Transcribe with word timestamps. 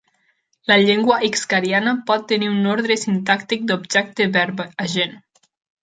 La 0.71 0.77
llengua 0.83 1.17
hixkariana 1.27 1.93
pot 2.09 2.27
tenir 2.33 2.51
un 2.55 2.67
ordre 2.73 2.99
sintàctic 3.05 3.71
d'objecte-verb-agent. 3.73 5.19